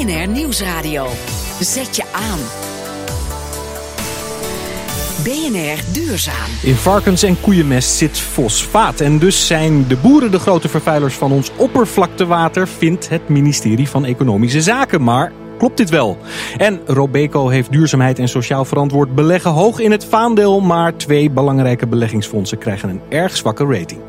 [0.00, 1.06] BNR Nieuwsradio.
[1.60, 2.38] Zet je aan.
[5.24, 6.50] BNR Duurzaam.
[6.62, 9.00] In varkens- en koeienmest zit fosfaat.
[9.00, 14.04] En dus zijn de boeren de grote vervuilers van ons oppervlaktewater, vindt het ministerie van
[14.04, 15.02] Economische Zaken.
[15.02, 16.18] Maar klopt dit wel?
[16.56, 20.60] En Robeco heeft duurzaamheid en sociaal verantwoord beleggen hoog in het vaandel.
[20.60, 24.00] Maar twee belangrijke beleggingsfondsen krijgen een erg zwakke rating.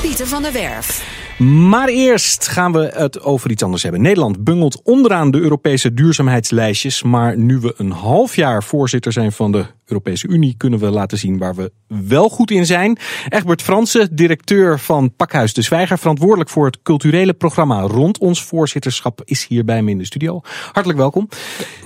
[0.00, 1.26] Pieter van der Werf.
[1.38, 4.00] Maar eerst gaan we het over iets anders hebben.
[4.00, 7.02] Nederland bungelt onderaan de Europese duurzaamheidslijstjes.
[7.02, 11.18] Maar nu we een half jaar voorzitter zijn van de Europese Unie, kunnen we laten
[11.18, 12.98] zien waar we wel goed in zijn.
[13.28, 19.22] Egbert Fransen, directeur van Pakhuis de Zwijger, verantwoordelijk voor het culturele programma rond ons voorzitterschap,
[19.24, 20.40] is hier bij me in de studio.
[20.72, 21.28] Hartelijk welkom.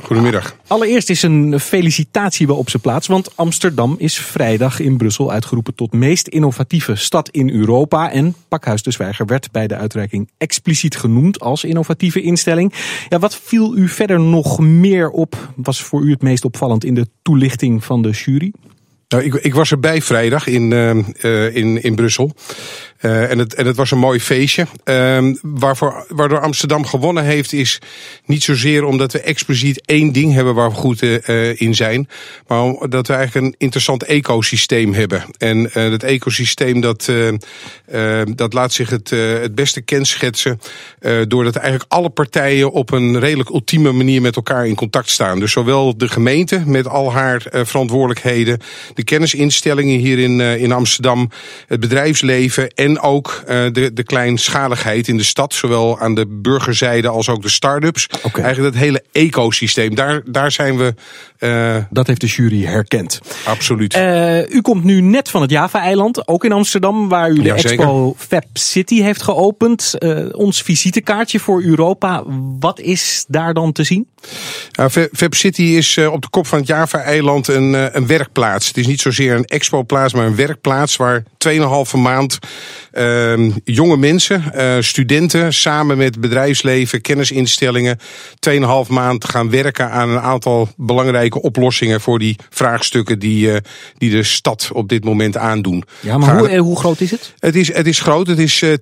[0.03, 0.57] Goedemiddag.
[0.67, 5.75] Allereerst is een felicitatie wel op zijn plaats, want Amsterdam is vrijdag in Brussel uitgeroepen
[5.75, 8.11] tot meest innovatieve stad in Europa.
[8.11, 12.73] En Pakhuis de Zwijger werd bij de uitreiking expliciet genoemd als innovatieve instelling.
[13.09, 15.53] Ja, wat viel u verder nog meer op?
[15.57, 18.53] Was voor u het meest opvallend in de toelichting van de jury?
[19.09, 22.33] Nou, ik, ik was erbij vrijdag in, uh, in, in Brussel.
[23.03, 24.67] Uh, en, het, en het was een mooi feestje.
[24.85, 27.79] Uh, waarvoor, waardoor Amsterdam gewonnen heeft, is
[28.25, 32.09] niet zozeer omdat we expliciet één ding hebben waar we goed uh, in zijn.
[32.47, 35.25] Maar omdat we eigenlijk een interessant ecosysteem hebben.
[35.39, 37.13] En dat ecosysteem dat,
[38.35, 40.61] dat laat zich het, het beste kenschetsen.
[41.29, 45.41] doordat eigenlijk alle partijen op een redelijk ultieme manier met elkaar in contact staan.
[45.41, 48.61] Dus zowel de gemeente met al haar verantwoordelijkheden.
[48.95, 51.31] De kennisinstellingen hier in, in Amsterdam.
[51.67, 56.27] Het bedrijfsleven en en ook uh, de, de kleinschaligheid in de stad, zowel aan de
[56.29, 58.07] burgerzijde als ook de start-ups.
[58.23, 58.45] Okay.
[58.45, 60.95] Eigenlijk het hele ecosysteem, daar, daar zijn we.
[61.39, 63.21] Uh, dat heeft de jury herkend.
[63.45, 63.97] Absoluut.
[63.97, 67.55] Uh, u komt nu net van het Java-eiland, ook in Amsterdam, waar u de ja,
[67.55, 69.95] expo Fab City heeft geopend.
[70.33, 72.23] ons visitekaartje voor Europa,
[72.61, 74.07] wat is daar dan te zien?
[74.73, 78.67] Nou, Fab City is op de kop van het Java-eiland een, een werkplaats.
[78.67, 81.61] Het is niet zozeer een expo-plaats, maar een werkplaats waar 2,5
[81.99, 82.39] maand
[82.93, 87.99] uh, jonge mensen, uh, studenten, samen met bedrijfsleven, kennisinstellingen,
[88.51, 93.57] 2,5 maand gaan werken aan een aantal belangrijke oplossingen voor die vraagstukken die, uh,
[93.99, 95.85] die de stad op dit moment aandoen.
[96.01, 97.35] Ja, maar hoe, hoe groot is het?
[97.39, 98.27] Het is, het is groot.
[98.27, 98.75] Het is 10.000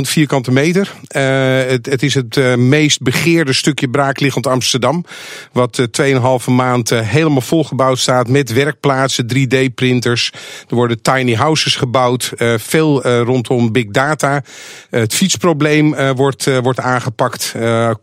[0.00, 0.92] vierkante meter.
[1.08, 5.04] het, het is het meest begeerde stukje braakliggend Amsterdam.
[5.52, 6.06] Wat 2,5
[6.46, 10.32] maand helemaal volgebouwd staat met werkplaatsen, 3D-printers.
[10.68, 12.32] Er worden tiny houses gebouwd.
[12.56, 13.02] veel
[13.48, 14.42] rondom big data.
[14.90, 17.54] het fietsprobleem wordt, wordt aangepakt.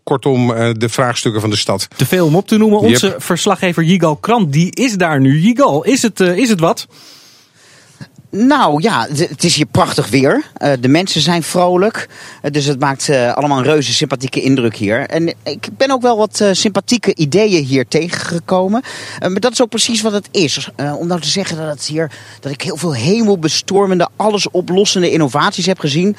[0.03, 0.47] kortom,
[0.77, 1.87] de vraagstukken van de stad.
[1.95, 2.79] Te veel om op te noemen.
[2.79, 3.23] Onze yep.
[3.23, 5.39] verslaggever Yigal Krant, die is daar nu.
[5.39, 6.87] Yigal, is het, is het wat?
[8.31, 10.43] Nou ja, het is hier prachtig weer.
[10.57, 12.07] Uh, de mensen zijn vrolijk.
[12.43, 14.99] Uh, dus het maakt uh, allemaal een reuze sympathieke indruk hier.
[15.09, 18.81] En ik ben ook wel wat sympathieke ideeën hier tegengekomen.
[19.19, 20.69] maar dat is ook precies wat het is.
[20.97, 25.79] om nou te zeggen dat, het hier, dat ik heel veel hemelbestormende, allesoplossende innovaties heb
[25.79, 26.15] gezien.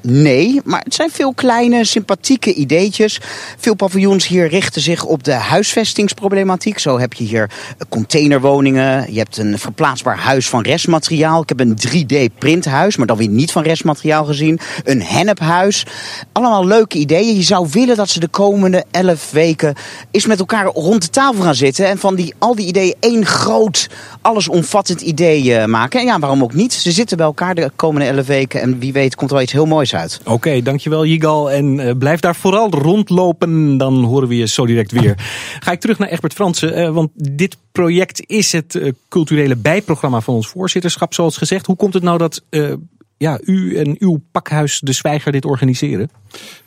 [0.00, 3.20] Nee, maar het zijn veel kleine, sympathieke ideetjes.
[3.58, 6.78] Veel paviljoens hier richten zich op de huisvestingsproblematiek.
[6.78, 7.50] Zo heb je hier
[7.88, 9.12] containerwoningen.
[9.12, 11.37] Je hebt een verplaatsbaar huis van restmateriaal.
[11.42, 14.60] Ik heb een 3D-printhuis, maar dan weer niet van restmateriaal gezien.
[14.84, 15.86] Een hennephuis.
[16.32, 17.36] Allemaal leuke ideeën.
[17.36, 19.74] Je zou willen dat ze de komende 11 weken
[20.10, 21.86] eens met elkaar rond de tafel gaan zitten.
[21.86, 23.88] En van die, al die ideeën één groot,
[24.22, 26.00] allesomvattend idee maken.
[26.00, 26.72] En ja, waarom ook niet?
[26.72, 28.60] Ze zitten bij elkaar de komende 11 weken.
[28.60, 30.20] En wie weet komt er wel iets heel moois uit.
[30.20, 31.50] Oké, okay, dankjewel Jigal.
[31.50, 33.78] En uh, blijf daar vooral rondlopen.
[33.78, 35.14] Dan horen we je zo direct weer.
[35.64, 36.78] Ga ik terug naar Egbert Fransen.
[36.78, 41.66] Uh, want dit project is het culturele bijprogramma van ons voorzitterschap, gezegd.
[41.66, 42.72] Hoe komt het nou dat uh,
[43.16, 46.10] ja, u en uw pakhuis De Zwijger dit organiseren?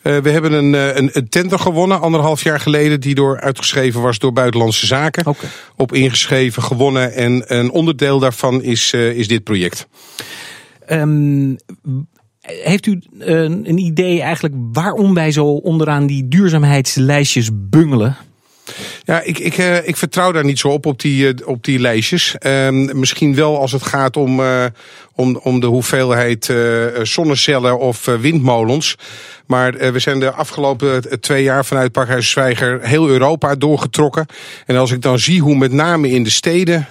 [0.04, 4.20] Uh, we hebben een, een, een, tender gewonnen, anderhalf jaar geleden, die door uitgeschreven was
[4.20, 5.26] door Buitenlandse Zaken.
[5.26, 5.50] Okay.
[5.76, 9.88] Op ingeschreven, gewonnen en een onderdeel daarvan is, is dit project.
[10.90, 11.58] Um,
[12.42, 18.18] heeft u een, een idee eigenlijk waarom wij zo onderaan die duurzaamheidslijstjes bungelen?
[19.04, 21.80] Ja, ik, ik, uh, ik vertrouw daar niet zo op, op die, uh, op die
[21.80, 22.36] lijstjes.
[22.40, 24.66] Uh, misschien wel als het gaat om, uh,
[25.22, 26.54] om, om de hoeveelheid
[27.04, 28.96] zonnecellen of windmolens.
[29.46, 34.26] Maar we zijn de afgelopen twee jaar vanuit Pakhuis Zwijger heel Europa doorgetrokken.
[34.66, 36.88] En als ik dan zie hoe met name in de steden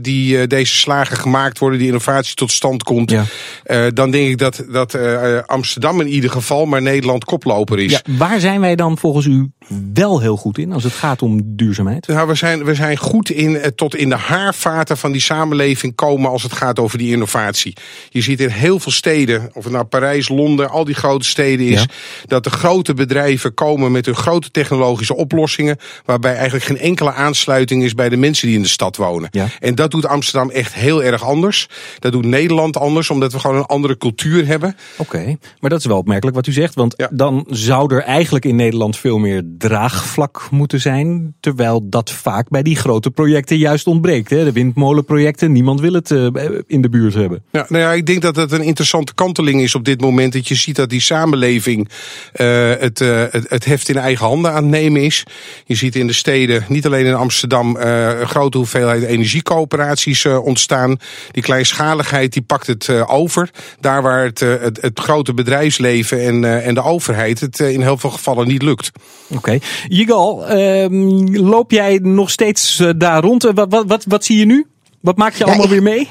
[0.00, 3.10] die deze slagen gemaakt worden, die innovatie tot stand komt.
[3.10, 3.90] Ja.
[3.90, 4.98] dan denk ik dat, dat
[5.46, 7.90] Amsterdam in ieder geval, maar Nederland koploper is.
[7.90, 9.50] Ja, waar zijn wij dan volgens u
[9.94, 12.06] wel heel goed in als het gaat om duurzaamheid?
[12.06, 16.30] Nou, we zijn, we zijn goed in tot in de haarvaten van die samenleving komen
[16.30, 17.73] als het gaat over die innovatie.
[18.08, 21.66] Je ziet in heel veel steden, of het nou Parijs, Londen, al die grote steden
[21.66, 21.86] is, Ja.
[22.26, 27.82] dat de grote bedrijven komen met hun grote technologische oplossingen, waarbij eigenlijk geen enkele aansluiting
[27.84, 29.28] is bij de mensen die in de stad wonen.
[29.30, 29.46] Ja.
[29.60, 31.68] En dat doet Amsterdam echt heel erg anders.
[31.98, 34.76] Dat doet Nederland anders, omdat we gewoon een andere cultuur hebben.
[34.96, 36.74] Oké, maar dat is wel opmerkelijk wat u zegt.
[36.74, 37.08] Want Ja.
[37.12, 41.34] dan zou er eigenlijk in Nederland veel meer draagvlak moeten zijn.
[41.40, 44.30] Terwijl dat vaak bij die grote projecten juist ontbreekt.
[44.30, 44.44] Hè?
[44.44, 46.26] De windmolenprojecten, niemand wil het eh,
[46.66, 47.42] in de buurt hebben.
[47.54, 50.32] Ja, nou ja, ik denk dat het een interessante kanteling is op dit moment.
[50.32, 51.88] Dat je ziet dat die samenleving
[52.32, 55.24] eh, het, eh, het, het heft in eigen handen aan het nemen is.
[55.66, 60.44] Je ziet in de steden, niet alleen in Amsterdam, eh, een grote hoeveelheid energiecoöperaties eh,
[60.44, 60.96] ontstaan.
[61.30, 63.50] Die kleinschaligheid die pakt het eh, over.
[63.80, 67.98] Daar waar het, het, het grote bedrijfsleven en, eh, en de overheid het in heel
[67.98, 68.90] veel gevallen niet lukt.
[69.28, 69.58] Oké.
[69.88, 73.42] Jigal, ehm, loop jij nog steeds daar rond?
[73.42, 74.66] Wat, wat, wat, wat zie je nu?
[75.00, 76.10] Wat maak je Ja, allemaal ik- weer mee?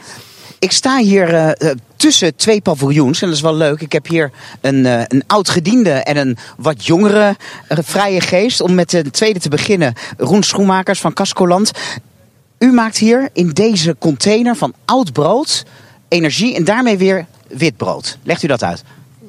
[0.63, 3.81] Ik sta hier eh, eh, tussen twee paviljoens en dat is wel leuk.
[3.81, 4.31] Ik heb hier
[4.61, 7.35] een, eh, een oud gediende en een wat jongere
[7.67, 8.61] vrije geest.
[8.61, 11.71] Om met de tweede te beginnen, Roen Schoenmakers van Cascoland.
[12.59, 15.65] U maakt hier in deze container van oud brood
[16.07, 18.17] energie en daarmee weer wit brood.
[18.23, 18.83] Legt u dat uit?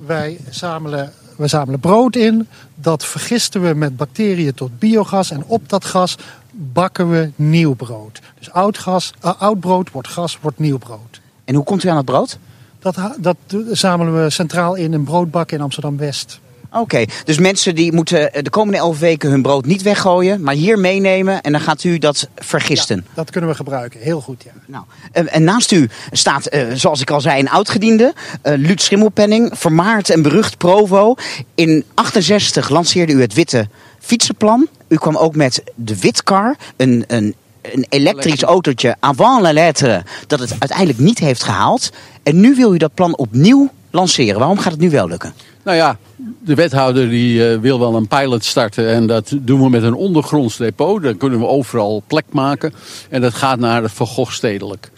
[0.07, 2.49] Wij zamelen, we zamelen brood in.
[2.75, 5.31] Dat vergisten we met bacteriën tot biogas.
[5.31, 6.17] En op dat gas
[6.51, 8.21] bakken we nieuw brood.
[8.39, 11.23] Dus oud, gas, oud brood wordt gas, wordt nieuw brood.
[11.45, 12.39] En hoe komt u aan het brood?
[12.79, 13.37] Dat, dat
[13.71, 16.41] zamelen we centraal in een broodbak in Amsterdam-West.
[16.77, 20.55] Oké, dus mensen die moeten eh, de komende elf weken hun brood niet weggooien, maar
[20.55, 23.07] hier meenemen en dan gaat u dat vergisten.
[23.15, 24.43] Dat kunnen we gebruiken, heel goed.
[24.43, 24.51] Ja.
[24.67, 28.15] Nou, eh, en naast u staat, eh, zoals ik al zei, een oudgediende.
[28.43, 31.15] eh Luut Schimmelpenning, vermaard en berucht Provo.
[31.55, 33.69] In 68 lanceerde u het witte
[33.99, 34.69] fietsenplan.
[34.89, 37.35] U kwam ook met de Witkar, een, een,
[37.73, 40.03] een elektrisch autootje avant la lettre...
[40.27, 41.91] dat het uiteindelijk niet heeft gehaald.
[42.23, 44.39] En nu wil u dat plan opnieuw lanceren.
[44.39, 45.35] Waarom gaat het nu wel lukken?
[45.63, 45.99] Nou ja,
[46.45, 48.89] de wethouder die eh, wil wel een pilot starten.
[48.89, 51.03] En dat doen we met een ondergronds depot.
[51.03, 52.75] Dan kunnen we overal plek maken.
[53.11, 54.91] En dat gaat naar het Van Gogh stedelijk.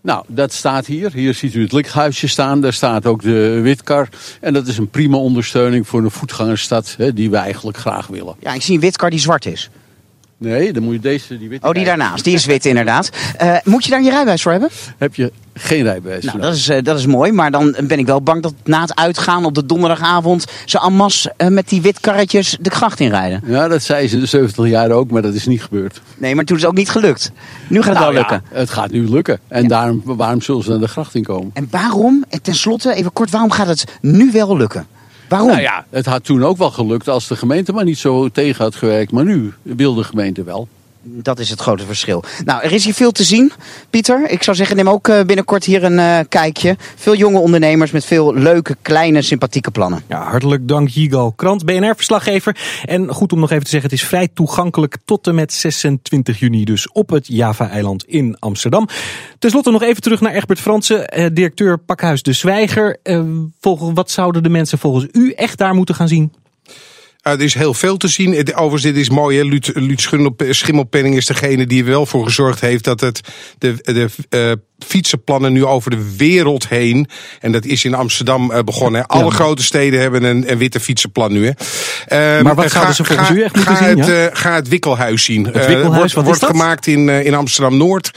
[0.00, 1.12] Nou, dat staat hier.
[1.12, 2.60] Hier ziet u het lichthuisje staan.
[2.60, 4.08] Daar staat ook de witkar.
[4.40, 6.94] En dat is een prima ondersteuning voor een voetgangersstad.
[6.98, 8.34] Hè, die we eigenlijk graag willen.
[8.40, 9.70] Ja, ik zie een Witkar die zwart is.
[10.44, 12.24] Nee, dan moet je deze, die witte Oh, die daarnaast.
[12.24, 13.10] Die is wit inderdaad.
[13.36, 14.70] Eh, moet je daar je rijbewijs voor hebben?
[14.98, 16.24] Heb je geen rijbewijs.
[16.24, 18.80] Nou, dat is, eh, dat is mooi, maar dan ben ik wel bang dat na
[18.80, 23.42] het uitgaan op de donderdagavond ze en masse eh, met die witkarretjes de gracht inrijden.
[23.46, 26.00] Ja, dat zei ze de 70 jaar ook, maar dat is niet gebeurd.
[26.18, 27.30] Nee, maar toen is het ook niet gelukt.
[27.68, 28.58] Nu gaat het Nou wel ja, lukken.
[28.58, 29.38] het gaat nu lukken.
[29.48, 31.50] En daarom, waarom zullen ze naar de gracht in komen?
[31.54, 34.86] En waarom, en tenslotte, even kort, waarom gaat het nu wel lukken?
[35.38, 38.64] Nou ja, het had toen ook wel gelukt als de gemeente maar niet zo tegen
[38.64, 39.12] had gewerkt.
[39.12, 40.68] Maar nu wil de gemeente wel.
[41.04, 42.24] Dat is het grote verschil.
[42.44, 43.52] Nou, er is hier veel te zien,
[43.90, 44.30] Pieter.
[44.30, 46.76] Ik zou zeggen, neem ook eh, binnenkort hier een eh, kijkje.
[46.96, 50.02] Veel jonge ondernemers met veel leuke, kleine, sympathieke plannen.
[50.08, 52.56] Ja, hartelijk dank Jigal Krant, BNR-verslaggever.
[52.84, 56.38] En goed om nog even te zeggen, het is vrij toegankelijk tot en met 26
[56.38, 58.88] juni dus op het Java-eiland in Amsterdam.
[59.38, 62.98] Ten slotte nog even terug naar Egbert Fransen, eh, directeur Pakhuis de Zwijger.
[63.02, 63.22] Eh,
[63.60, 66.32] volgens, wat zouden de mensen volgens u echt daar moeten gaan zien?
[67.26, 68.54] Uh, er is heel veel te zien.
[68.54, 69.38] Overigens, dit is mooi.
[69.38, 69.44] Hè?
[69.44, 73.20] Luut, Luut Schimmelp- Schimmelpenning is degene die er wel voor gezorgd heeft dat het
[73.58, 77.08] de, de eh, fietsenplannen nu over de wereld heen.
[77.40, 79.06] En dat is in Amsterdam eh, begonnen.
[79.06, 79.30] Alle Ja.
[79.30, 81.46] grote steden hebben een, een witte fietsenplan nu.
[81.46, 81.50] Hè?
[82.34, 84.26] Ehm, Maar wat eh, zouden ze volgens ga, u echt moeten ga zien, Het, ja?
[84.28, 85.44] eh, ga het Wikkelhuis zien.
[85.44, 86.50] Het Wikkelhuis, wordt, wat is wordt dat?
[86.50, 88.10] gemaakt in, in Amsterdam Noord.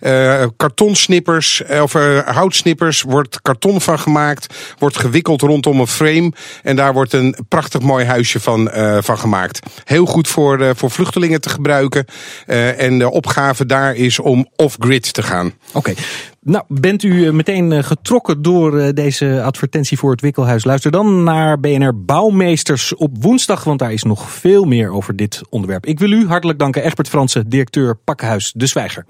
[0.00, 1.92] Eh, kartonsnippers of
[2.24, 4.54] houtsnippers wordt karton van gemaakt.
[4.78, 6.32] Wordt gewikkeld rondom een frame.
[6.62, 9.58] En daar wordt een prachtig mooi huisje van, van gemaakt.
[9.84, 12.04] Heel goed voor, voor vluchtelingen te gebruiken.
[12.76, 15.52] En de opgave daar is om off-grid te gaan.
[15.72, 15.94] Oké.
[16.46, 20.64] Nou, bent u eh, meteen eh, getrokken door eh, deze advertentie voor het Wikkelhuis?
[20.64, 25.40] Luister dan naar BNR Bouwmeesters op woensdag, want daar is nog veel meer over dit
[25.50, 25.86] onderwerp.
[25.86, 29.04] Ik wil u hartelijk danken, Egbert Fransen, directeur Pakhuis De Zwijger.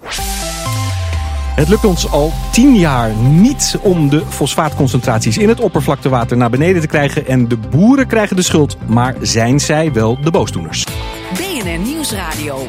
[1.54, 6.80] Het lukt ons al tien jaar niet om de fosfaatconcentraties in het oppervlaktewater naar beneden
[6.80, 7.26] te krijgen.
[7.26, 10.86] En de boeren krijgen de schuld, maar zijn zij wel de boosdoeners?
[11.32, 12.66] BNR Nieuwsradio.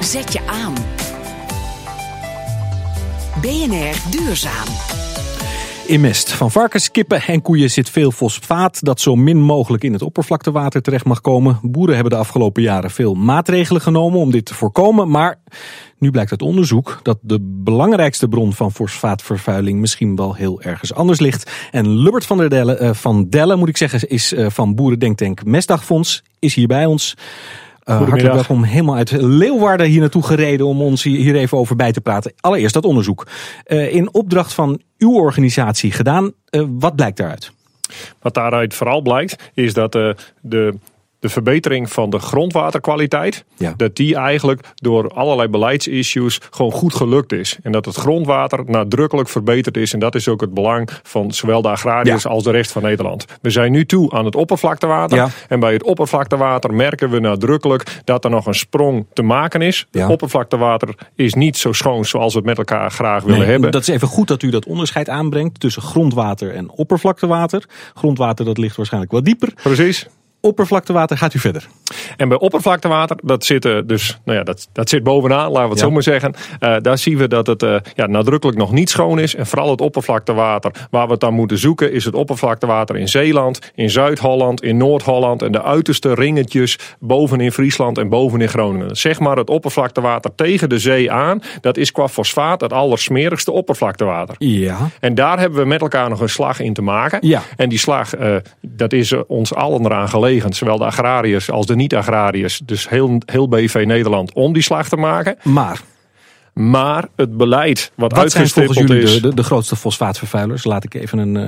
[0.00, 0.74] Zet je aan.
[3.46, 4.66] BNR Duurzaam.
[5.86, 9.92] In mest van varkens, kippen en koeien zit veel fosfaat dat zo min mogelijk in
[9.92, 11.58] het oppervlaktewater terecht mag komen.
[11.62, 15.40] Boeren hebben de afgelopen jaren veel maatregelen genomen om dit te voorkomen, maar
[15.98, 21.20] nu blijkt uit onderzoek dat de belangrijkste bron van fosfaatvervuiling misschien wel heel ergens anders
[21.20, 21.50] ligt.
[21.70, 25.44] En Lubbert van der Delle, eh, van Delle moet ik zeggen, is eh, van Boerendenktank
[25.44, 27.16] Mestdagfonds, is hier bij ons.
[27.94, 28.46] Hartelijk Goedemiddag.
[28.48, 28.64] welkom.
[28.64, 32.32] Helemaal uit Leeuwarden hier naartoe gereden om ons hier even over bij te praten.
[32.40, 33.26] Allereerst dat onderzoek.
[33.64, 36.32] Eh, in opdracht van uw organisatie gedaan.
[36.50, 37.52] Eh, wat blijkt daaruit?
[38.20, 40.74] Wat daaruit vooral blijkt, is dat eh, de,
[41.26, 43.74] de verbetering van de grondwaterkwaliteit, Ja.
[43.76, 47.58] dat die eigenlijk door allerlei beleidsissues gewoon goed gelukt is.
[47.62, 49.92] En dat het grondwater nadrukkelijk verbeterd is.
[49.92, 52.30] En dat is ook het belang van zowel de agrariërs Ja.
[52.30, 53.24] als de rest van Nederland.
[53.40, 55.16] We zijn nu toe aan het oppervlaktewater.
[55.16, 55.28] Ja.
[55.48, 59.86] En bij het oppervlaktewater merken we nadrukkelijk dat er nog een sprong te maken is.
[59.90, 63.70] Het oppervlaktewater is niet zo schoon zoals we het met elkaar graag willen Nee, hebben.
[63.70, 67.64] Dat is even goed dat u dat onderscheid aanbrengt tussen grondwater en oppervlaktewater.
[67.94, 69.52] Grondwater dat ligt waarschijnlijk wat dieper.
[69.62, 70.06] Precies.
[70.46, 71.68] Oppervlaktewater gaat u verder.
[72.16, 75.78] En bij oppervlaktewater, dat zit, dus, nou ja, dat, dat zit bovenaan, laten we het
[75.78, 75.84] Ja.
[75.84, 76.34] zo maar zeggen.
[76.60, 79.34] Eh, daar zien we dat het eh, ja, nadrukkelijk nog niet schoon is.
[79.34, 83.72] En vooral het oppervlaktewater, waar we het dan moeten zoeken, is het oppervlaktewater in Zeeland,
[83.74, 88.96] in Zuid-Holland, in Noord-Holland en de uiterste ringetjes boven in Friesland en boven in Groningen.
[88.96, 94.34] Zeg maar het oppervlaktewater tegen de zee aan, dat is qua fosfaat het allersmerigste oppervlaktewater.
[94.38, 94.76] Ja.
[95.00, 97.18] En daar hebben we met elkaar nog een slag in te maken.
[97.22, 97.42] Ja.
[97.56, 100.52] En die slag, eh, dat is ons allen eraan gelegen.
[100.52, 102.60] Zowel de agrariërs als de niet-agrariërs.
[102.64, 105.36] Dus heel, heel BV Nederland om die slag te maken.
[105.42, 105.80] Maar
[106.52, 109.22] Maar het beleid wat, wat zijn volgens uitgestippeld jullie is...
[109.22, 110.64] de, de, de grootste fosfaatvervuilers?
[110.64, 111.42] Laat ik even een, eh,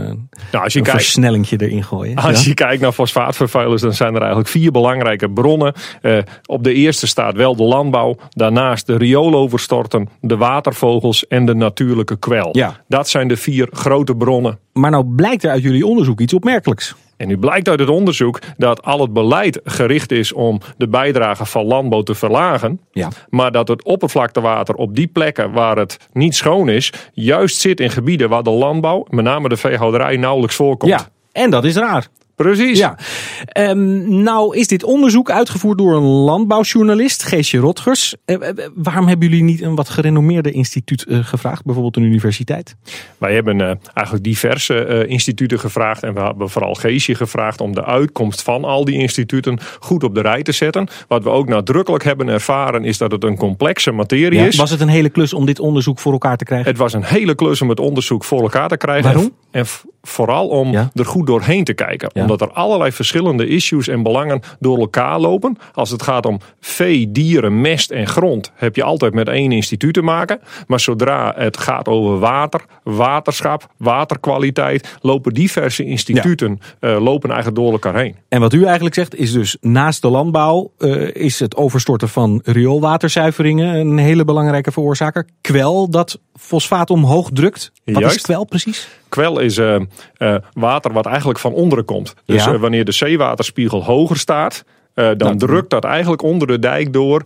[0.52, 2.16] nou, als je een kijkt, versnellingje erin gooien.
[2.16, 2.48] Als Ja?
[2.48, 5.72] je kijkt naar fosfaatvervuilers, dan zijn er eigenlijk vier belangrijke bronnen.
[6.02, 11.54] Eh, op de eerste staat wel de landbouw, daarnaast de riooloverstorten, de watervogels en de
[11.54, 12.48] natuurlijke kwel.
[12.52, 12.80] Ja.
[12.88, 14.58] Dat zijn de vier grote bronnen.
[14.72, 16.94] Maar nou blijkt er uit jullie onderzoek iets opmerkelijks.
[17.18, 21.44] En nu blijkt uit het onderzoek dat al het beleid gericht is om de bijdrage
[21.44, 22.80] van landbouw te verlagen.
[22.92, 23.08] Ja.
[23.28, 27.90] Maar dat het oppervlaktewater op die plekken waar het niet schoon is, juist zit in
[27.90, 30.92] gebieden waar de landbouw, met name de veehouderij, nauwelijks voorkomt.
[30.92, 32.06] Ja, en dat is raar.
[32.38, 32.78] Precies.
[32.78, 32.96] Ja.
[33.44, 38.14] Ehm, nou is dit onderzoek uitgevoerd door een landbouwjournalist, Geesje Rotgers.
[38.24, 41.64] Eh, eh, waarom hebben jullie niet een wat gerenommeerde instituut eh, gevraagd?
[41.64, 42.76] Bijvoorbeeld een universiteit?
[43.18, 46.02] Wij hebben eh, eigenlijk diverse eh, instituten gevraagd.
[46.02, 50.14] En we hebben vooral Geesje gevraagd om de uitkomst van al die instituten goed op
[50.14, 50.88] de rij te zetten.
[51.08, 54.56] Wat we ook nadrukkelijk hebben ervaren is dat het een complexe materie is.
[54.56, 56.68] Was het een hele klus om dit onderzoek voor elkaar te krijgen?
[56.68, 59.12] Het was een hele klus om het onderzoek voor elkaar te krijgen.
[59.12, 59.32] Waarom?
[59.50, 59.66] En
[60.08, 60.90] vooral om Ja.
[60.94, 62.10] er goed doorheen te kijken.
[62.12, 62.20] Ja.
[62.22, 65.56] Omdat er allerlei verschillende issues en belangen door elkaar lopen.
[65.74, 69.94] Als het gaat om vee, dieren, mest en grond, heb je altijd met één instituut
[69.94, 70.40] te maken.
[70.66, 77.72] Maar zodra het gaat over water, waterschap, waterkwaliteit, lopen diverse instituten eh, lopen eigenlijk door
[77.72, 78.16] elkaar heen.
[78.28, 82.40] En wat u eigenlijk zegt is dus naast de landbouw eh, is het overstorten van
[82.44, 85.26] rioolwaterzuiveringen een hele belangrijke veroorzaker.
[85.40, 87.72] Kwel dat fosfaat omhoog drukt.
[87.84, 88.88] Wat is kwel precies?
[89.08, 89.80] Kwel is eh,
[90.16, 92.14] eh, water wat eigenlijk van onderen komt.
[92.24, 92.52] Dus Ja.
[92.52, 94.64] eh, wanneer de zeewaterspiegel hoger staat,
[94.94, 97.22] eh, dan Dan- drukt dat eigenlijk onder de dijk door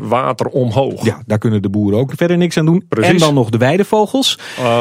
[0.00, 1.04] water omhoog.
[1.04, 2.84] Ja, daar kunnen de boeren ook verder niks aan doen.
[2.88, 3.10] Precies.
[3.12, 4.38] En dan nog de weidevogels.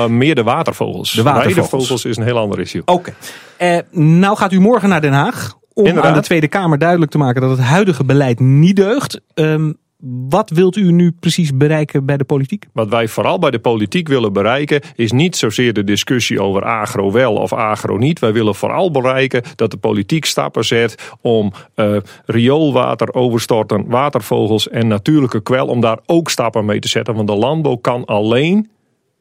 [0.08, 1.12] Meer de watervogels.
[1.14, 1.56] De watervogels.
[1.56, 2.82] Weidevogels is een heel ander issue.
[2.86, 3.14] Oké.
[3.92, 6.12] Nou gaat u morgen naar Den Haag om Inderdaad.
[6.12, 9.22] aan de Tweede Kamer duidelijk te maken dat het huidige beleid niet deugt.
[9.34, 9.72] Ehm,
[10.08, 12.66] wat wilt u nu precies bereiken bij de politiek?
[12.74, 17.12] Wat wij vooral bij de politiek willen bereiken, is niet zozeer de discussie over agro
[17.12, 18.20] wel of agro niet.
[18.20, 24.88] Wij willen vooral bereiken dat de politiek stappen zet om eh, rioolwater overstorten, watervogels en
[24.88, 27.16] natuurlijke kwel, om daar ook stappen mee te zetten.
[27.16, 28.70] Want de landbouw kan alleen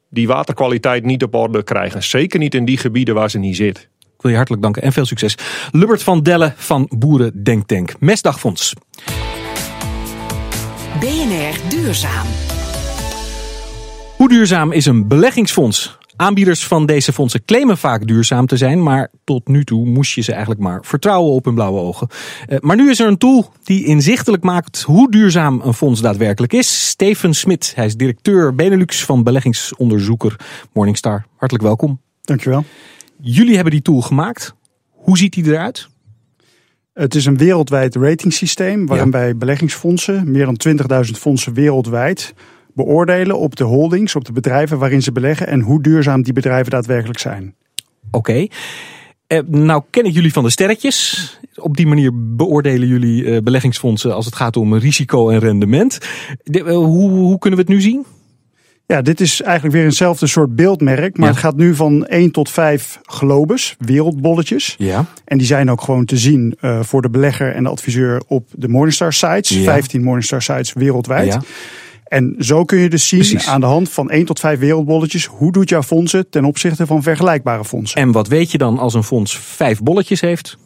[0.09, 2.03] die waterkwaliteit niet op orde krijgen.
[2.03, 3.89] Zeker niet in die gebieden waar ze niet zit.
[3.99, 5.37] Ik wil je hartelijk danken en veel succes.
[5.71, 7.93] Lubbert van Delle van Boeren Denktank.
[7.99, 8.73] Mesdagfonds.
[10.99, 12.25] BNR Duurzaam.
[14.17, 15.97] Hoe duurzaam is een beleggingsfonds?
[16.15, 20.21] Aanbieders van deze fondsen claimen vaak duurzaam te zijn, maar tot nu toe moest je
[20.21, 22.07] ze eigenlijk maar vertrouwen op hun blauwe ogen.
[22.47, 26.53] Eh, Maar nu is er een tool die inzichtelijk maakt hoe duurzaam een fonds daadwerkelijk
[26.53, 26.87] is.
[26.87, 30.35] Steven Smit, hij is directeur Benelux van beleggingsonderzoeker
[30.73, 31.25] Morningstar.
[31.35, 32.01] Hartelijk welkom.
[32.21, 32.63] Dankjewel.
[33.21, 34.55] Jullie hebben die tool gemaakt.
[34.91, 35.87] Hoe ziet die eruit?
[36.95, 39.11] Het is een wereldwijd ratingsysteem waarin Ja.
[39.11, 42.33] wij beleggingsfondsen, meer dan 20.000 fondsen wereldwijd,
[42.73, 46.71] beoordelen op de holdings, op de bedrijven waarin ze beleggen en hoe duurzaam die bedrijven
[46.71, 47.55] daadwerkelijk zijn.
[48.11, 48.47] Oké.
[49.27, 51.39] Eh, nou ken ik jullie van de sterretjes.
[51.55, 55.97] Op die manier beoordelen jullie eh, beleggingsfondsen als het gaat om risico en rendement.
[56.43, 58.05] De- eh, hoe, hoe kunnen we het nu zien?
[58.87, 61.33] Ja, dit is eigenlijk weer eenzelfde soort beeldmerk, maar Ja.
[61.33, 64.75] het gaat nu van 1 tot 5 globes, wereldbolletjes.
[64.77, 65.05] Ja.
[65.25, 68.47] En die zijn ook gewoon te zien eh, voor de belegger en de adviseur op
[68.51, 69.49] de Morningstar sites.
[69.49, 69.63] Ja.
[69.63, 71.33] 15 Morningstar sites wereldwijd.
[71.33, 71.41] Ja.
[72.05, 73.47] En zo kun je dus zien Precies.
[73.47, 77.03] aan de hand van 1 tot 5 wereldbolletjes, hoe doet jouw fondsen ten opzichte van
[77.03, 78.01] vergelijkbare fondsen.
[78.01, 80.57] En wat weet je dan als een fonds vijf bolletjes heeft?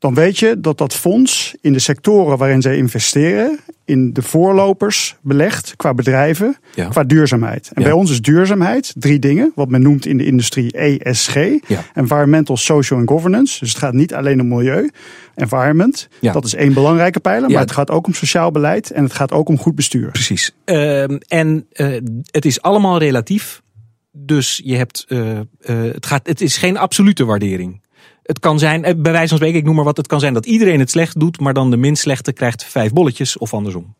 [0.00, 5.16] Dan weet je dat dat fonds in de sectoren waarin zij investeren, in de voorlopers
[5.22, 6.88] belegt qua bedrijven, Ja.
[6.88, 7.66] qua duurzaamheid.
[7.74, 7.88] En Ja.
[7.88, 11.34] bij ons is duurzaamheid drie dingen, wat men noemt in de industrie ESG,
[11.66, 11.84] Ja.
[11.94, 13.58] Environmental, Social and Governance.
[13.58, 14.90] Dus het gaat niet alleen om milieu,
[15.34, 16.32] environment, Ja.
[16.32, 17.54] dat is één belangrijke pijler, Ja.
[17.54, 20.10] maar het gaat ook om sociaal beleid en het gaat ook om goed bestuur.
[20.10, 20.52] Precies.
[20.64, 21.88] Ehm, en eh,
[22.30, 23.62] het is allemaal relatief.
[24.12, 25.44] Dus je hebt, eh, eh,
[25.92, 27.80] het, gaat, het is geen absolute waardering.
[28.30, 30.34] Het kan zijn, eh, bij wijze van spreken, ik noem maar wat, het kan zijn
[30.34, 33.94] dat iedereen het slecht doet, maar dan de minst slechte krijgt vijf bolletjes of andersom.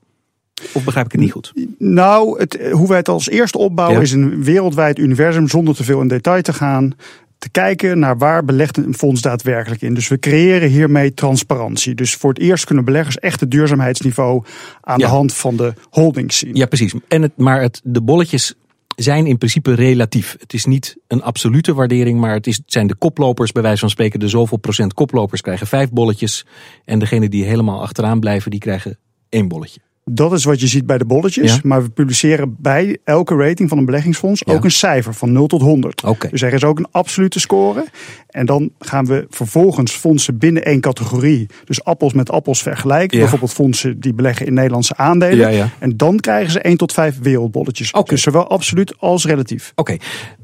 [0.73, 1.53] Of begrijp ik het niet goed?
[1.79, 4.03] Nou, het, eh, hoe wij het als eerste opbouwen Ja.
[4.03, 6.93] is een wereldwijd universum zonder te veel in detail te gaan.
[7.39, 9.95] Te kijken naar waar belegt een fonds daadwerkelijk in.
[9.95, 11.95] Dus we creëren hiermee transparantie.
[11.95, 14.45] Dus voor het eerst kunnen beleggers echt het duurzaamheidsniveau
[14.81, 15.05] aan Ja.
[15.07, 16.55] de hand van de holdings zien.
[16.55, 16.95] Ja, precies.
[17.09, 18.55] En het, maar het, de bolletjes
[18.97, 20.37] zijn in principe relatief.
[20.39, 23.81] Het is niet een absolute waardering, maar het, is, het zijn de koplopers, bij wijze
[23.81, 26.47] van spreken, de zoveel procent koplopers krijgen vijf bolletjes.
[26.85, 29.81] En degene die helemaal achteraan blijven, die krijgen één bolletje.
[30.13, 31.55] Dat is wat je ziet bij de bolletjes.
[31.55, 31.61] Ja.
[31.63, 34.53] Maar we publiceren bij elke rating van een beleggingsfonds Ja.
[34.53, 36.03] ook een cijfer van 0 tot 100.
[36.05, 36.29] Oké.
[36.31, 37.85] Dus er is ook een absolute score.
[38.29, 41.47] En dan gaan we vervolgens fondsen binnen één categorie.
[41.65, 43.17] Dus appels met appels vergelijken.
[43.17, 43.23] Ja.
[43.23, 45.37] Bijvoorbeeld fondsen die beleggen in Nederlandse aandelen.
[45.37, 45.71] Ja, ja.
[45.79, 47.93] En dan krijgen ze 1 tot 5 wereldbolletjes.
[48.05, 49.73] Dus zowel absoluut als relatief.
[49.75, 49.97] Oké,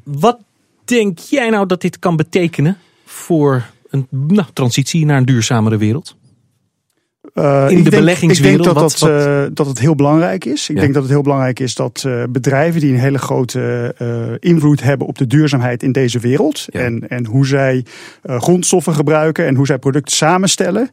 [0.04, 0.38] wat
[0.84, 6.16] denk jij nou dat dit kan betekenen voor een nou, transitie naar een duurzamere wereld?
[7.34, 9.94] Uh, In de ik denk, beleggingswereld, Ik denk dat, wat- dat, uh, dat het heel
[9.94, 10.68] belangrijk is.
[10.68, 10.80] Ik Ja.
[10.80, 13.94] denk dat het heel belangrijk is dat uh, bedrijven die een hele grote
[14.40, 16.64] invloed hebben op de duurzaamheid in deze wereld.
[16.66, 16.80] Ja.
[16.80, 17.84] En, en hoe zij
[18.26, 20.90] grondstoffen gebruiken en hoe zij producten samenstellen.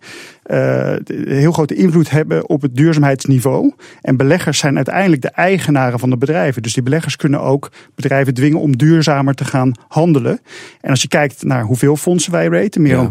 [1.26, 3.74] Heel grote invloed hebben op het duurzaamheidsniveau.
[4.02, 6.62] En beleggers zijn uiteindelijk de eigenaren van de bedrijven.
[6.62, 10.40] Dus die beleggers kunnen ook bedrijven dwingen om duurzamer te gaan handelen.
[10.82, 12.98] En als je kijkt naar hoeveel fondsen wij raten, meer Ja.
[12.98, 13.08] dan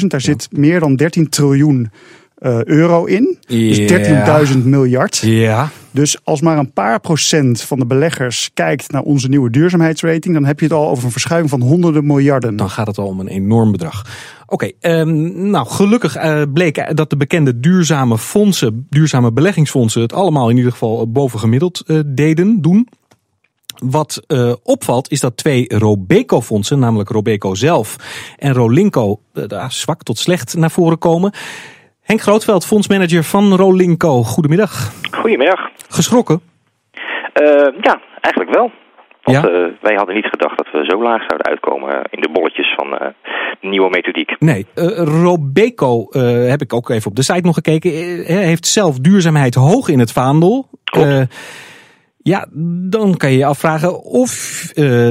[0.00, 1.90] 20.000, daar zit meer dan 13 triljoen
[2.40, 3.38] uh, euro in.
[3.46, 4.44] Dus Ja.
[4.46, 5.16] 13.000 miljard.
[5.16, 10.34] Ja, Dus als maar een paar procent van de beleggers kijkt naar onze nieuwe duurzaamheidsrating,
[10.34, 12.56] dan heb je het al over een verschuiving van honderden miljarden.
[12.56, 14.06] dan gaat het al om een enorm bedrag.
[14.46, 20.50] Oké, ehm, nou gelukkig eh, bleek dat de bekende duurzame fondsen, duurzame beleggingsfondsen, het allemaal
[20.50, 22.88] in ieder geval bovengemiddeld eh, deden, doen.
[23.84, 27.96] Wat uh, opvalt is dat twee Robeco-fondsen, namelijk Robeco zelf
[28.38, 31.32] en Rolinco, uh, zwak tot slecht naar voren komen.
[32.10, 34.22] Henk Grootveld, fondsmanager van Rolinco.
[34.22, 34.92] Goedemiddag.
[35.10, 35.70] Goedemiddag.
[35.88, 36.40] Geschrokken?
[37.42, 37.48] Uh,
[37.80, 38.70] ja, eigenlijk wel.
[39.22, 39.50] Want ja?
[39.50, 42.86] uh, wij hadden niet gedacht dat we zo laag zouden uitkomen in de bolletjes van
[42.86, 42.98] uh,
[43.60, 44.36] de nieuwe methodiek.
[44.38, 44.66] Nee,
[45.22, 46.06] Robeco,
[46.48, 47.90] heb ik ook even op de site nog gekeken,
[48.26, 50.68] heeft zelf duurzaamheid hoog in het vaandel.
[50.84, 51.26] Klopt.
[52.18, 52.46] ja,
[52.90, 54.32] dan kan je je afvragen of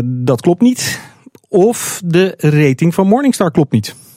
[0.04, 1.12] dat klopt niet.
[1.50, 4.08] Of de rating van Morningstar klopt niet.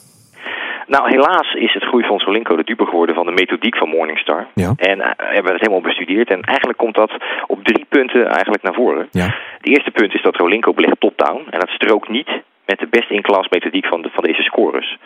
[0.95, 4.47] Nou, helaas is het Groeifonds Rolinco de dupe geworden van de methodiek van Morningstar.
[4.55, 4.73] Ja.
[4.77, 6.31] En uh, hebben we het helemaal bestudeerd.
[6.31, 7.13] En eigenlijk komt dat
[7.47, 9.09] op drie punten eigenlijk naar voren.
[9.11, 9.29] Ja.
[9.59, 11.43] Het eerste punt is dat Rolinco belegt top-down.
[11.51, 12.31] En dat strookt niet
[12.67, 14.99] met de best-in-class methodiek van, de, van deze scores.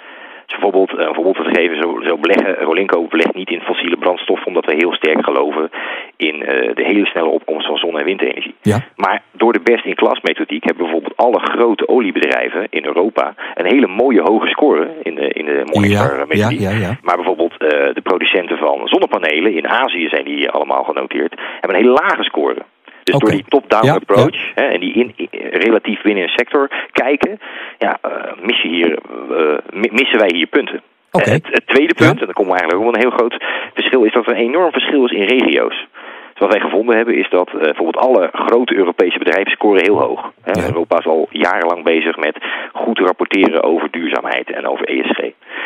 [0.46, 4.44] Dus bijvoorbeeld, bijvoorbeeld te geven, zo, zo beleggen, Rolinco belegt niet in fossiele brandstof...
[4.44, 5.70] omdat we heel sterk geloven
[6.16, 8.54] in uh, de hele snelle opkomst van zon- en windenergie.
[8.62, 8.78] Ja.
[8.96, 13.34] Maar door de best-in-class methodiek hebben bijvoorbeeld alle grote oliebedrijven in Europa...
[13.54, 16.60] een hele mooie hoge score in de, in de Morningstar ja, methodiek.
[16.60, 16.98] Ja, ja, ja.
[17.02, 21.40] Maar bijvoorbeeld uh, de producenten van zonnepanelen in Azië zijn die allemaal genoteerd...
[21.60, 22.64] hebben een hele lage score.
[23.02, 23.30] Dus okay.
[23.30, 24.54] door die top-down approach.
[24.54, 27.38] Hè, en die in, in, relatief binnen een sector kijken,
[27.78, 28.98] ja, uh, mis je hier,
[29.30, 29.58] uh,
[29.90, 30.82] missen wij hier punten.
[31.10, 31.32] Okay.
[31.32, 34.12] Het, het, tweede punt, en dan komen we eigenlijk ook een heel groot verschil, is
[34.12, 35.86] dat er een enorm verschil is in regio's.
[36.36, 40.00] Dus wat wij gevonden hebben is dat uh, bijvoorbeeld alle grote Europese bedrijven scoren heel
[40.00, 40.32] hoog.
[40.44, 40.66] Ja.
[40.66, 42.36] Europa is al jarenlang bezig met
[42.72, 45.20] goed rapporteren over duurzaamheid en over ESG.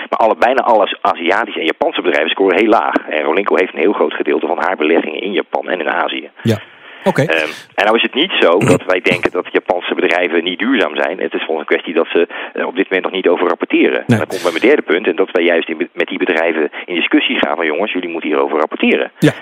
[0.08, 2.94] Maar alle, bijna alle Aziatische en Japanse bedrijven scoren heel laag.
[3.08, 6.30] En Rolinco heeft een heel groot gedeelte van haar beleggingen in Japan en in Azië.
[6.42, 6.58] Ja.
[7.04, 7.24] Okay.
[7.24, 10.96] Um, en nou is het niet zo dat wij denken dat Japanse bedrijven niet duurzaam
[10.96, 11.20] zijn.
[11.20, 14.04] Het is volgens een kwestie dat ze uh, op dit moment nog niet over rapporteren.
[14.06, 14.18] Nee.
[14.18, 15.06] Dan komt bij mijn derde punt.
[15.06, 18.30] En dat wij juist in, met die bedrijven in discussie gaan van jongens, jullie moeten
[18.30, 19.10] hierover rapporteren.
[19.18, 19.32] Ja.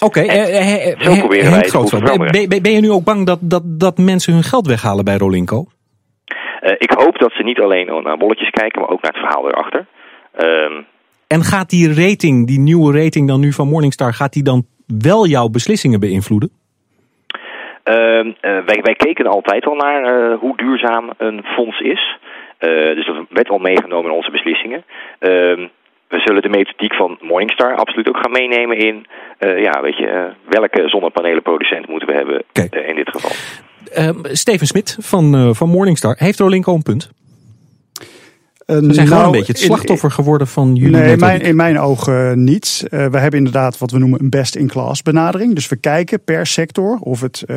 [0.00, 0.26] Oké, okay.
[0.26, 3.98] uh, zo proberen wij het ben, ben, ben je nu ook bang dat, dat, dat
[3.98, 5.64] mensen hun geld weghalen bij Rolinco?
[6.62, 9.48] Uh, ik hoop dat ze niet alleen naar bolletjes kijken, maar ook naar het verhaal
[9.48, 9.86] erachter.
[10.40, 10.86] Um,
[11.26, 15.26] en gaat die rating, die nieuwe rating dan nu van Morningstar, gaat die dan wel
[15.26, 16.50] jouw beslissingen beïnvloeden?
[17.84, 22.18] Uh, uh, wij, wij, keken altijd al naar hoe duurzaam een fonds is.
[22.58, 24.84] Dus dat werd al meegenomen in onze beslissingen.
[26.08, 29.06] We zullen de methodiek van Morningstar absoluut ook gaan meenemen in...
[29.40, 32.82] Uh, ja, weet je, welke zonnepanelenproducent moeten we hebben okay.
[32.82, 33.30] in dit geval.
[34.22, 37.10] Steven Smit van, van Morningstar, heeft Rolinco een punt?
[38.70, 41.18] Uh, Ze zijn gewoon nou, een beetje het in- slachtoffer geworden van jullie Nee, in
[41.18, 42.84] mijn, in mijn ogen niet.
[42.90, 45.54] Eh, we hebben inderdaad wat we noemen een best-in-class benadering.
[45.54, 47.56] Dus we kijken per sector of het eh,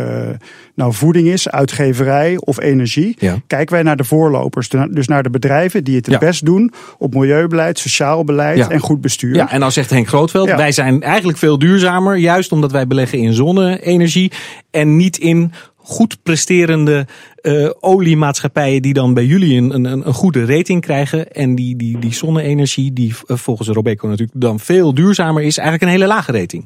[0.75, 3.15] nou voeding is, uitgeverij of energie.
[3.19, 3.35] Ja.
[3.47, 6.27] Kijken wij naar de voorlopers, dus naar de bedrijven die het het Ja.
[6.27, 8.69] best doen op milieubeleid, sociaal beleid Ja.
[8.69, 9.35] en goed bestuur.
[9.35, 13.17] Ja, en dan zegt Henk Grootveld, wij zijn eigenlijk veel duurzamer, juist omdat wij beleggen
[13.19, 14.31] in zonne-energie
[14.71, 15.51] en niet in
[15.83, 21.31] goed presterende eh, oliemaatschappijen die dan bij jullie een, een, een goede rating krijgen.
[21.31, 25.87] En die, die, die zonne-energie, die eh, volgens Robeco natuurlijk dan veel duurzamer is, eigenlijk
[25.87, 26.65] een hele lage rating.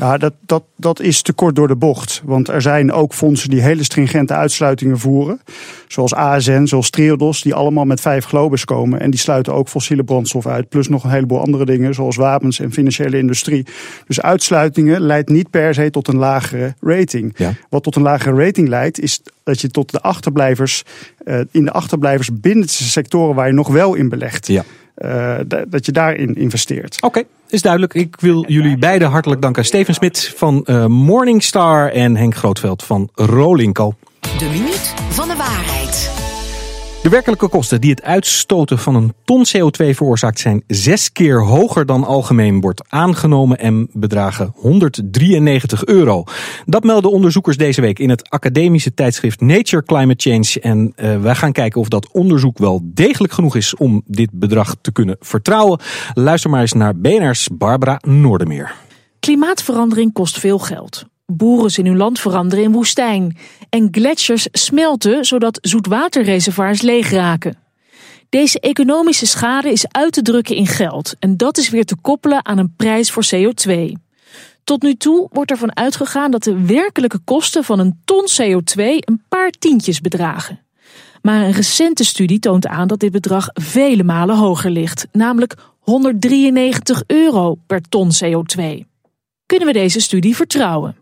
[0.00, 2.22] Ja, dat, dat, dat is te kort door de bocht.
[2.24, 5.40] Want er zijn ook fondsen die hele stringente uitsluitingen voeren.
[5.88, 9.00] Zoals ASN, zoals Triodos, die allemaal met vijf globes komen.
[9.00, 10.68] En die sluiten ook fossiele brandstof uit.
[10.68, 13.66] Plus nog een heleboel andere dingen, zoals wapens en financiële industrie.
[14.06, 17.32] Dus uitsluitingen leidt niet per se tot een lagere rating.
[17.36, 17.52] Ja.
[17.68, 20.82] Wat tot een lagere rating leidt, is dat je tot de achterblijvers,
[21.24, 24.46] eh, in de achterblijvers binnen de sectoren waar je nog wel in belegt.
[24.46, 24.64] Ja.
[24.94, 27.02] eh, da- dat je daarin investeert.
[27.02, 27.94] Oké, is duidelijk.
[27.94, 29.64] Ik wil jullie beiden hartelijk danken.
[29.64, 33.94] Steven Smit van eh, Morningstar en Henk Grootveld van Rolinko.
[34.38, 36.19] De minuut van de waarheid.
[37.02, 41.86] De werkelijke kosten die het uitstoten van een ton CO2 veroorzaakt zijn zes keer hoger
[41.86, 46.24] dan algemeen wordt aangenomen en bedragen 193 euro.
[46.66, 50.60] Dat melden onderzoekers deze week in het academische tijdschrift Nature Climate Change.
[50.60, 54.76] En eh, wij gaan kijken of dat onderzoek wel degelijk genoeg is om dit bedrag
[54.80, 55.80] te kunnen vertrouwen.
[56.14, 58.74] Luister maar eens naar BNR's Barbara Noordermeer.
[59.20, 61.04] Klimaatverandering kost veel geld.
[61.32, 63.36] Boeren in hun land veranderen in woestijn.
[63.68, 67.56] En gletsjers smelten zodat zoetwaterreservoirs leeg raken.
[68.28, 71.14] Deze economische schade is uit te drukken in geld.
[71.18, 73.92] En dat is weer te koppelen aan een prijs voor CO2.
[74.64, 79.22] Tot nu toe wordt ervan uitgegaan dat de werkelijke kosten van een ton CO2 een
[79.28, 80.60] paar tientjes bedragen.
[81.22, 87.02] Maar een recente studie toont aan dat dit bedrag vele malen hoger ligt, namelijk 193
[87.06, 88.88] euro per ton CO2
[89.50, 90.96] kunnen we deze studie vertrouwen.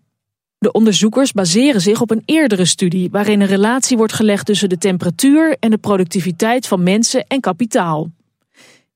[0.58, 4.78] De onderzoekers baseren zich op een eerdere studie waarin een relatie wordt gelegd tussen de
[4.78, 8.06] temperatuur en de productiviteit van mensen en kapitaal.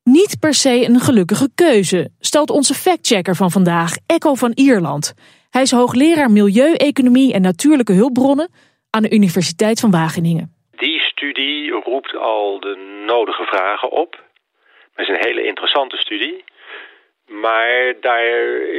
[0.05, 5.15] Niet per se een gelukkige keuze, stelt onze factchecker van vandaag, Echo van Ierland.
[5.51, 8.51] Hij is hoogleraar milieueconomie en natuurlijke hulpbronnen
[8.91, 10.55] aan de Universiteit van Wageningen.
[10.77, 14.21] Die studie roept al de nodige vragen op.
[14.95, 16.45] Het is een hele interessante studie.
[17.41, 18.25] Maar daar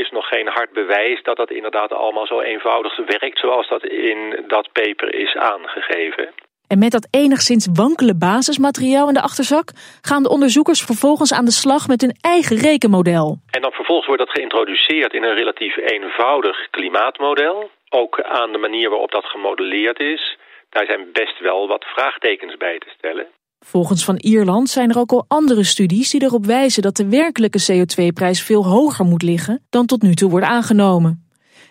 [0.01, 4.43] is nog geen hard bewijs dat dat inderdaad allemaal zo eenvoudig werkt zoals dat in
[4.47, 6.29] dat paper is aangegeven.
[6.67, 9.67] En met dat enigszins wankele basismateriaal in de achterzak
[10.01, 13.37] gaan de onderzoekers vervolgens aan de slag met hun eigen rekenmodel.
[13.51, 17.69] En dan vervolgens wordt dat geïntroduceerd in een relatief eenvoudig klimaatmodel.
[17.89, 20.37] Ook aan de manier waarop dat gemodelleerd is.
[20.69, 23.27] Daar zijn best wel wat vraagtekens bij te stellen.
[23.65, 27.59] Volgens Van Ierland zijn er ook al andere studies die erop wijzen dat de werkelijke
[27.71, 31.27] CO2-prijs veel hoger moet liggen dan tot nu toe wordt aangenomen.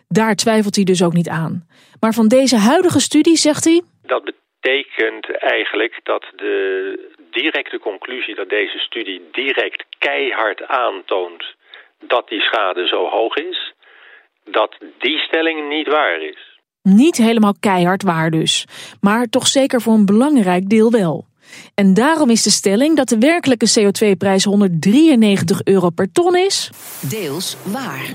[0.08, 1.66] Daar twijfelt hij dus ook niet aan.
[2.00, 3.82] Maar van deze huidige studie zegt hij.
[4.02, 6.54] Dat betekent eigenlijk dat de
[7.30, 11.44] directe conclusie dat deze studie direct keihard aantoont
[12.06, 13.72] dat die schade zo hoog is,
[14.44, 16.60] dat die stelling niet waar is.
[16.82, 18.66] Niet helemaal keihard waar dus,
[19.00, 21.30] maar toch zeker voor een belangrijk deel wel.
[21.74, 26.70] En daarom is de stelling dat de werkelijke CO2-prijs 193 euro per ton is.
[27.00, 28.14] Deels waar.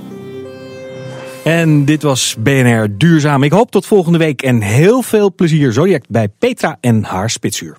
[1.43, 3.43] En dit was BNR Duurzaam.
[3.43, 7.30] Ik hoop tot volgende week en heel veel plezier zo direct bij Petra en haar
[7.30, 7.78] spitsuur.